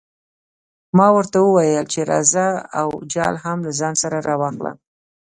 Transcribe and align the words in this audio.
ما 0.97 1.07
ورته 1.15 1.37
وویل 1.41 1.85
چې 1.93 1.99
راځه 2.11 2.47
او 2.79 2.87
جال 3.13 3.35
هم 3.43 3.57
له 3.65 3.71
ځان 3.79 3.93
سره 4.03 4.17
راواخله. 4.27 4.71